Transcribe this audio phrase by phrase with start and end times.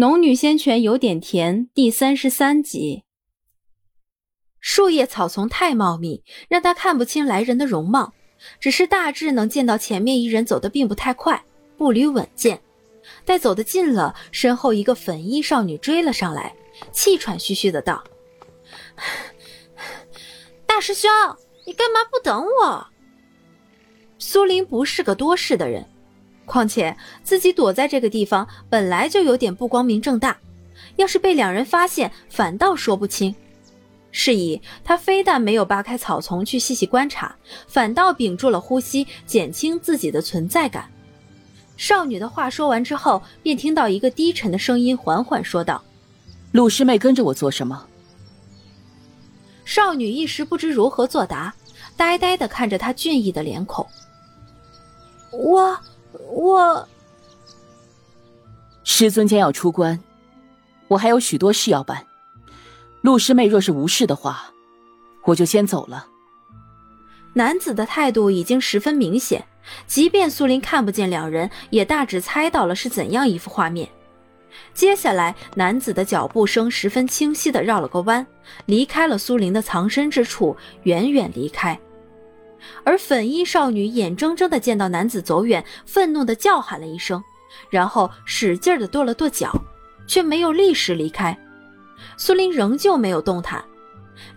[0.00, 3.04] 农女仙泉有点甜，第三十三集。
[4.58, 8.14] 树叶草丛太茂密，让他看不清来人的容貌，
[8.58, 11.44] 只是大致能见到前面一人走得并不太快，
[11.76, 12.62] 步履稳健。
[13.26, 16.56] 待走得近了，身后一个粉衣少女追了上来，
[16.90, 18.02] 气喘吁吁的道
[20.64, 21.10] ：“大师兄，
[21.66, 22.86] 你干嘛不等我？”
[24.18, 25.86] 苏林不是个多事的人。
[26.50, 30.36] 况且自己躲在这个地方本来就有点不光明正大，
[30.96, 33.32] 要是被两人发现，反倒说不清。
[34.10, 37.32] 是以，他非但没有扒开草丛去细细观察，
[37.68, 40.90] 反倒屏住了呼吸，减轻自己的存在感。
[41.76, 45.80] 少女的话说完之后，便听到一个低沉的声音缓缓说道
[46.50, 47.86] ：“陆师妹跟着我做什么？”
[49.64, 51.54] 少女一时不知如何作答，
[51.96, 53.86] 呆呆的看着他俊逸的脸孔。
[55.30, 55.78] 我。
[56.12, 56.88] 我，
[58.84, 59.98] 师尊将要出关，
[60.88, 62.06] 我还有许多事要办。
[63.02, 64.52] 陆师妹若是无事的话，
[65.24, 66.06] 我就先走了。
[67.34, 69.46] 男子的态度已经十分明显，
[69.86, 73.88] 即便苏林看不见两人，也大致猜到了是怎样一幅画面。
[74.74, 78.26] 接下来，男子的脚步声十分清晰的绕了个弯，
[78.66, 81.78] 离开了苏林的藏身之处，远远离开。
[82.84, 87.22] 而粉衣少女眼睁睁地见到男子走远，愤怒地叫喊了一声，
[87.70, 89.52] 然后使劲地跺了跺脚，
[90.06, 91.36] 却没有立时离开。
[92.16, 93.64] 苏林仍旧没有动弹。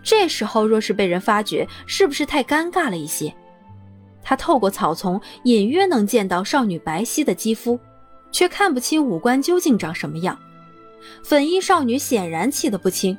[0.02, 3.34] 这时候若是被人发觉，是不是太尴尬了一些？
[4.22, 7.78] 他透过草丛，隐约能见到少女白皙的肌肤，
[8.32, 10.38] 却看不清五官究竟长什么样。
[11.22, 13.16] 粉衣少女显然气得不轻。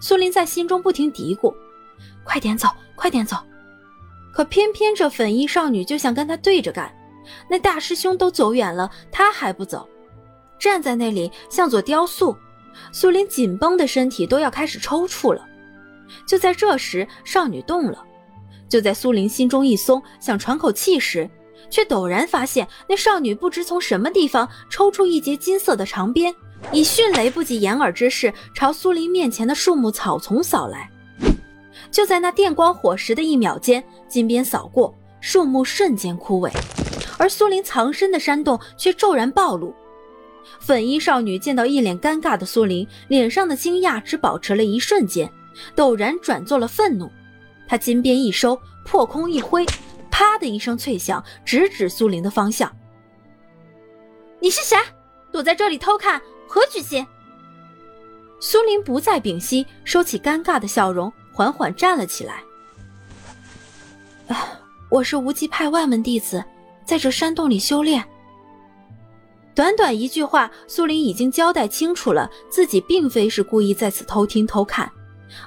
[0.00, 1.54] 苏林在心中不停嘀咕
[2.24, 3.36] ：“快点走，快点走。”
[4.38, 6.94] 可偏偏这粉衣少女就想跟他对着干，
[7.50, 9.88] 那大师兄都走远了，他还不走，
[10.60, 12.36] 站在那里像座雕塑。
[12.92, 15.44] 苏林紧绷的身体都要开始抽搐了。
[16.24, 18.00] 就在这时，少女动了。
[18.68, 21.28] 就在苏林心中一松，想喘口气时，
[21.68, 26.32] 却陡然发现那少女不知从什么地方抽出一截金色的长鞭，
[26.70, 30.88] 以迅雷不及掩耳之势朝苏林面前的树木草丛扫来。
[31.90, 36.52] 就在那电光火石的一秒间，金鞭扫过，树木瞬间枯萎，
[37.18, 39.74] 而苏林藏身的山洞却骤然暴露。
[40.60, 45.30] 粉衣少女见到一脸尴尬的苏林，脸上的惊讶只保持了一瞬间，
[45.76, 47.10] 陡然转作了愤怒。
[47.66, 49.66] 她金鞭一收，破空一挥，
[50.10, 52.74] 啪的一声脆响，直指苏林的方向。
[54.40, 54.76] 你是谁？
[55.30, 57.06] 躲在这里偷看，何居心？
[58.40, 61.12] 苏林不再屏息，收起尴尬的笑容。
[61.38, 62.42] 缓缓站了起来。
[64.26, 64.58] 啊，
[64.90, 66.44] 我是无极派外门弟子，
[66.84, 68.04] 在这山洞里修炼。
[69.54, 74.90] 短短一句话，苏林已经交代清楚了，自己并非是故意在此偷听偷看，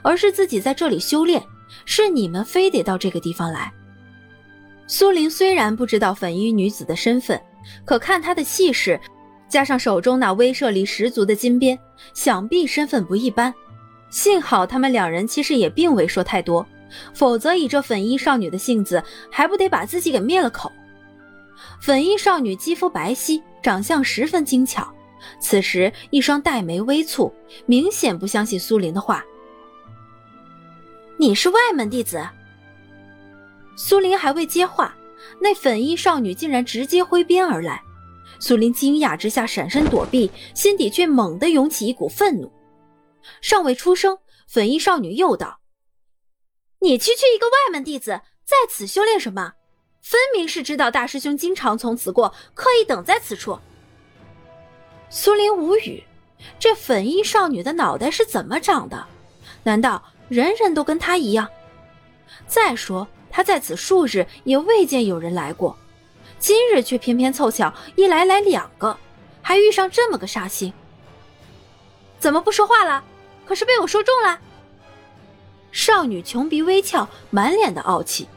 [0.01, 1.43] 而是自己在这里修炼，
[1.83, 3.69] 是你们非得到这个地方来。
[4.87, 7.37] 苏林虽然不知道粉衣女子的身份，
[7.83, 8.97] 可看她的气势，
[9.49, 11.77] 加上手中那威慑力十足的金鞭，
[12.13, 13.53] 想必身份不一般。
[14.11, 16.63] 幸好他们两人其实也并未说太多，
[17.13, 19.01] 否则以这粉衣少女的性子，
[19.31, 20.71] 还不得把自己给灭了口。
[21.79, 24.93] 粉衣少女肌肤白皙，长相十分精巧，
[25.39, 27.31] 此时一双黛眉微蹙，
[27.65, 29.23] 明显不相信苏林的话。
[31.17, 32.21] 你是外门弟子？
[33.77, 34.93] 苏林还未接话，
[35.39, 37.81] 那粉衣少女竟然直接挥鞭而来。
[38.39, 42.51] 苏林惊讶之下闪身躲避，心底却猛地涌起一股愤怒。
[43.41, 45.59] 尚未出声，粉衣少女又道
[46.79, 49.53] ：“你区区一个外门弟子，在此修炼什么？
[50.01, 53.59] 分明是知道大师兄经常从此过，刻意等在此处。”
[55.09, 56.03] 苏林无语，
[56.59, 59.05] 这粉衣少女的脑袋是怎么长的？
[59.63, 61.47] 难道人人都跟她一样？
[62.47, 65.77] 再说，她在此数日也未见有人来过，
[66.39, 68.97] 今日却偏偏凑巧一来来两个，
[69.41, 70.73] 还遇上这么个煞星。
[72.17, 73.03] 怎么不说话了？
[73.51, 74.39] 可是被我说中了。
[75.73, 78.29] 少女穷鼻微翘，满脸的傲气。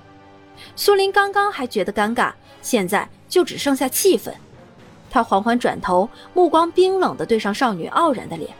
[0.74, 4.34] 苏林刚刚还觉得尴尬，现在就只剩下气愤。
[5.08, 8.52] 他缓缓转头，目光冰冷的对上少女傲然的脸。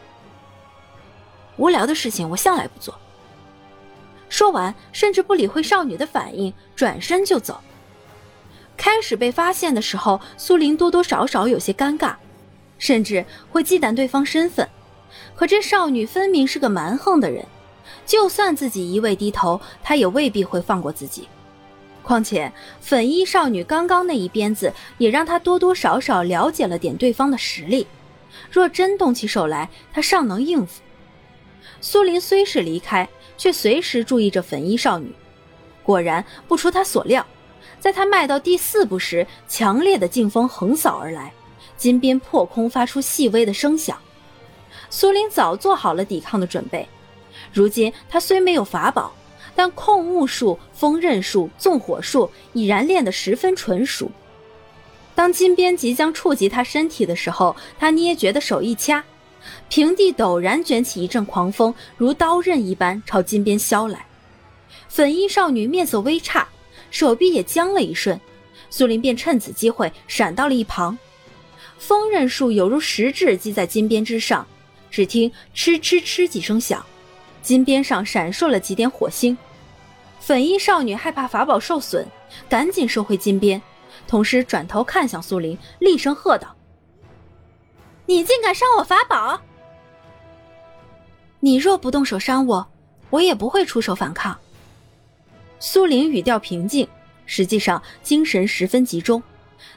[1.57, 2.97] 无聊的事情我向来不做。
[4.29, 7.59] 说完，甚至不理会少女的反应，转身就走。
[8.77, 12.15] 开始被发现的时候，苏林多多少少有些尴尬，
[12.79, 14.65] 甚至会忌惮对方身份。
[15.35, 17.45] 可这少女分明是个蛮横的人，
[18.05, 21.27] 就算自己一味低头，她也未必会放过自己。
[22.03, 27.87] 况且粉衣少女刚刚那一鞭子，也让她多多少少了解了点对方的实力。
[28.51, 30.81] 若真动起手来，她尚能应付。
[31.81, 33.07] 苏林虽是离开，
[33.37, 35.13] 却随时注意着粉衣少女。
[35.83, 37.25] 果然，不出他所料，
[37.79, 41.31] 在他迈到第四步时，强烈的劲风横扫而来，
[41.77, 43.97] 金鞭破空，发出细微的声响。
[44.97, 46.87] 苏林早做好了抵抗的准备。
[47.51, 49.13] 如今他虽没有法宝，
[49.53, 54.09] 但控物术、风刃术、纵火术已然练得十分纯熟。
[55.13, 59.03] 当金鞭即将触及他身体的时候，他捏诀的手一掐。
[59.67, 64.05] 平地陡然卷起一阵狂风，如刀刃一般朝金边削来。
[64.87, 66.47] 粉衣少女面色微差，
[66.89, 68.17] 手臂也僵了一瞬。
[68.69, 70.97] 苏林便趁此机会闪到了一旁。
[71.77, 74.47] 锋刃术犹如实质击在金边之上，
[74.95, 76.81] 只听哧哧哧几声响，
[77.41, 79.37] 金边上闪烁了几点火星。
[80.21, 82.07] 粉衣少女害怕法宝受损，
[82.47, 83.61] 赶紧收回金边，
[84.07, 86.55] 同时转头看向苏林，厉声喝道。
[88.05, 89.41] 你竟敢伤我法宝！
[91.41, 92.65] 你若不动手伤我，
[93.09, 94.39] 我也不会出手反抗。
[95.59, 96.87] 苏林语调平静，
[97.25, 99.21] 实际上精神十分集中，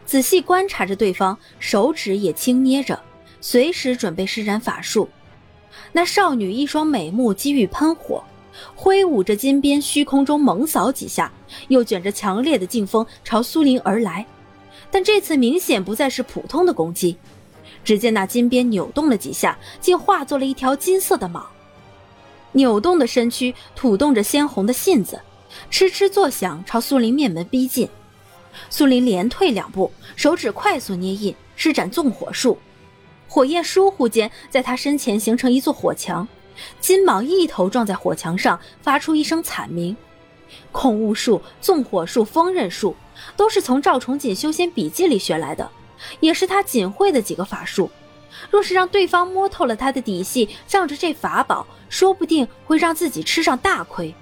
[0.06, 3.02] 仔细观察着对方，手指也轻捏着，
[3.40, 5.08] 随时准备施展法术。
[5.92, 8.22] 那少女一双美目机遇喷火，
[8.74, 11.32] 挥舞着金鞭，虚空中猛扫几下，
[11.68, 14.26] 又卷着强烈的劲风朝苏林而来。
[14.90, 17.16] 但这次明显不再是普通的攻击。
[17.84, 21.42] 只见那金鞭扭动了几下，竟化作了一条金色的蟒。
[22.52, 25.20] 扭动的身躯吐动着鲜红的信子，
[25.70, 27.88] 哧哧作响，朝苏林面门逼近。
[28.68, 32.58] 苏林连退两步，手指快速捏印，施展纵火术。
[33.28, 36.26] 火焰疏忽间，在他身前形成一座火墙。
[36.80, 39.96] 金蟒一头撞在火墙上，发出一声惨鸣。
[40.72, 42.96] 控物术、纵火术、风刃术，
[43.36, 45.70] 都是从赵崇锦修仙笔记里学来的。
[46.20, 47.90] 也是他仅会的几个法术，
[48.50, 54.14] 若是让对方摸透了他的底细，仗着这法宝，说不定会让自己吃上大亏。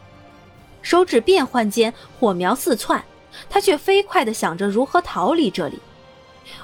[0.83, 3.05] 手指变换间，火苗四窜，
[3.51, 5.79] 他却飞快地想着如何逃离这里。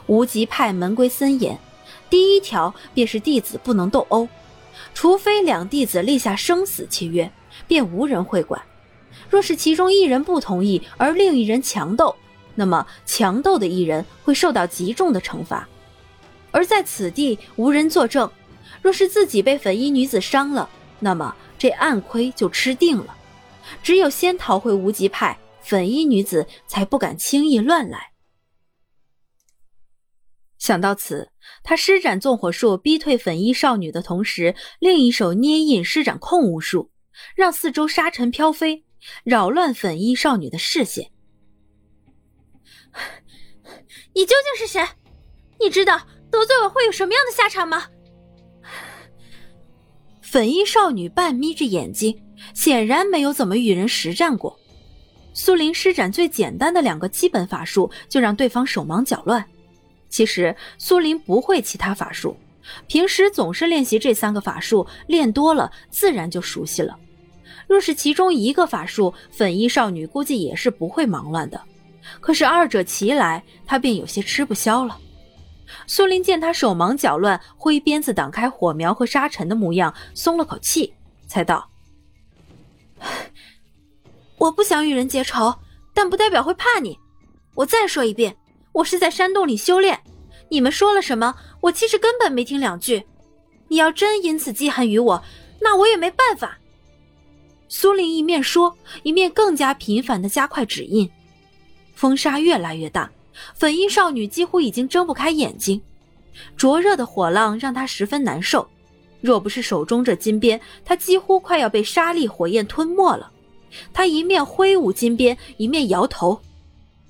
[0.07, 1.59] 无极派门规森严，
[2.13, 4.29] 第一条便是弟子不能斗殴，
[4.93, 7.33] 除非两弟子立下生死契约，
[7.67, 8.61] 便无人会管。
[9.31, 12.15] 若是其中一人不同意，而另一人强斗，
[12.55, 15.67] 那么强斗的一人会受到极重的惩罚，
[16.51, 18.31] 而在此地无人作证。
[18.83, 20.69] 若是自己被粉衣女子伤了，
[21.01, 23.17] 那么这暗亏就吃定了。
[23.83, 28.13] 只有先逃回无极派，粉衣女子才不敢轻易乱来。
[30.59, 31.32] 想到此，
[31.63, 36.91] 他施展纵火术逼退粉衣少女的同时，另一手捏印施展控物术，
[37.37, 38.85] 让四周沙尘飘飞，
[39.25, 41.11] 扰乱粉衣少女的视线。
[44.15, 44.85] 你究竟是谁？
[45.61, 45.99] 你知道
[46.31, 47.87] 得罪我会有什么样的下场吗？
[50.21, 52.21] 粉衣少女半眯着眼睛，
[52.55, 54.59] 显然没有怎么与人实战过。
[55.35, 59.47] 苏林施展最简单的两个基本法术，就让对方手忙脚乱。
[60.13, 62.37] 其实苏林不会其他法术，
[62.87, 66.97] 平时总是练习这三个法术，练多了自然就熟悉了。
[67.67, 71.59] 若是其中一个法术，粉衣少女估计也是不会忙乱的。
[72.21, 74.99] 可是二者齐来，他便有些吃不消了。
[75.87, 80.93] 苏林见他手忙脚乱，挥鞭子挡开火苗和沙尘的模样，松了口气，
[81.27, 81.71] 才道
[84.37, 85.55] ：“我不想与人结仇，
[85.95, 86.99] 但不代表会怕你。
[87.55, 88.37] 我再说一遍，
[88.73, 90.01] 我是在山洞里修炼。
[90.49, 93.05] 你们说了什么，我其实根本没听两句。
[93.69, 95.23] 你要真因此记恨于我，
[95.61, 96.59] 那我也没办法。”
[97.69, 101.11] 苏林一面说，一面更加频繁的加快指印。
[101.95, 103.11] 风沙越来越大，
[103.55, 105.81] 粉衣少女几乎已经睁不开眼睛，
[106.57, 108.69] 灼热的火浪让她十分难受。
[109.23, 113.33] 若不是手中这金鞭，她几乎快要被沙砾火焰吞没了。
[113.93, 116.41] 她一面挥舞金鞭，一面摇头。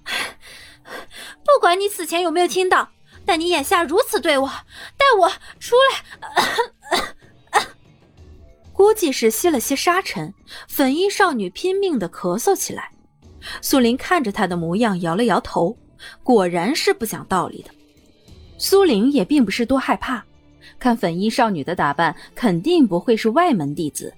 [1.44, 2.88] 不管你此前有没有听到，
[3.24, 4.48] 但你眼下如此对我，
[4.96, 7.64] 带我出来。
[8.72, 10.32] 估计是吸了些沙尘，
[10.68, 12.90] 粉衣少女拼命的咳嗽起来。
[13.60, 15.76] 苏林看着他的模样，摇了摇头，
[16.22, 17.70] 果然是不讲道理的。
[18.56, 20.24] 苏林也并不是多害怕，
[20.78, 24.12] 看粉衣少女的打扮，肯定不会是外门弟子。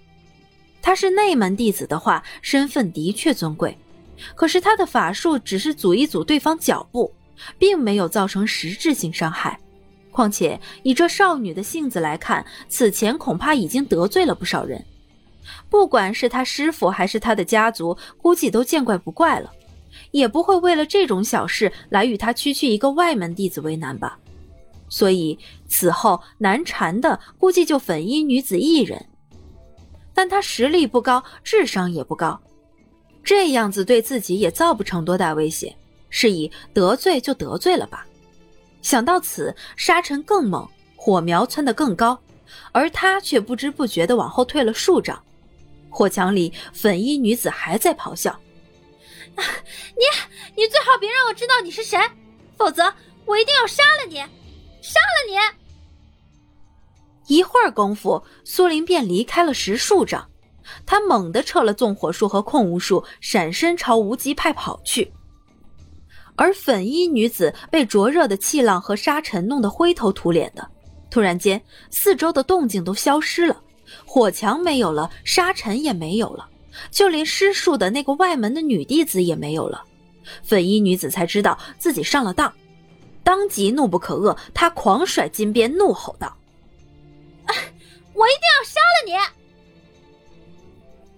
[0.83, 3.77] 她是内门弟子的话，身份的确尊贵。
[4.35, 7.13] 可是他的法术只是阻一阻对方脚步，
[7.59, 9.59] 并没有造成实质性伤害。
[10.11, 14.85] 况且以这少女的性子来看，此前恐怕已经得罪了不少人。
[15.69, 19.53] 不管是他师傅还是他的家族，估计都见怪不怪了，
[20.13, 24.19] 也不会为了这种小事来与他区区一个外门弟子为难吧。
[24.89, 29.05] 所以此后难缠的估计就粉衣女子一人。
[30.15, 32.41] 但她实力不高，智商也不高，
[33.25, 35.75] 这样子对自己也造不成多大威胁，
[36.11, 38.07] 是以得罪就得罪了吧。
[38.83, 42.19] 想到此，沙尘更猛，火苗蹿得更高，
[42.71, 45.19] 而他却不知不觉地往后退了数丈。
[45.89, 48.39] 火墙里，粉衣女子还在咆哮
[49.37, 50.05] ：“你，
[50.55, 51.99] 你最好别让我知道你是谁，
[52.59, 52.93] 否则
[53.25, 54.17] 我一定要杀了你，
[54.83, 55.39] 杀了你！”
[57.35, 60.29] 一会儿功夫，苏林便离开了十数丈，
[60.87, 65.13] 他猛地撤了纵火术和控物术，闪身朝无极派跑去。
[66.37, 70.69] 而粉衣女子被灼热的气浪和沙尘弄得灰头土脸的，
[71.11, 73.63] 突然间，四周的动静都消失了，
[74.05, 76.49] 火墙没有了，沙尘也没有了，
[76.91, 79.85] 就连施术的那个外门的女弟子也没有了。
[80.43, 82.53] 粉衣女子才知道自己上了当，
[83.23, 86.37] 当即怒不可遏，她狂甩金鞭，怒吼道。
[88.15, 89.44] 我一定要杀了你！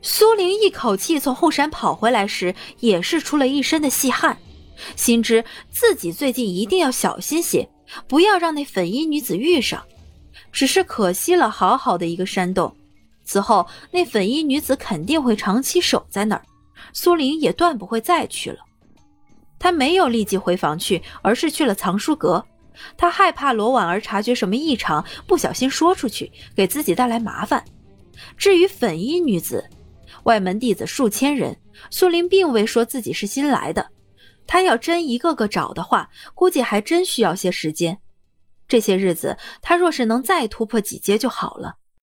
[0.08, 4.38] 苏玲一口气从后山跑回来时，也是出了一身的细汗，
[4.94, 7.68] 心知自己最近一定要小心些，
[8.06, 9.82] 不要让那粉衣女子遇上。
[10.52, 12.72] 只是可惜了，好好的一个山洞，
[13.24, 16.42] 此后那粉衣女子肯定会长期守在那儿，
[16.92, 18.60] 苏玲也断不会再去了。
[19.58, 22.46] 她没有立即回房去，而是去了藏书阁。
[22.96, 27.64] 他害怕罗婉儿察觉什么异常，不小心说出去，给自己带来麻烦。
[28.36, 29.68] 至于粉衣女子，
[30.26, 31.56] 外门弟子数千人，
[31.88, 33.92] 苏林并未说自己是新来的。
[34.44, 37.98] 他要真一个个找的话，估计还真需要些时间。
[38.66, 41.76] 这些日子，他若是能再突破几阶就好了。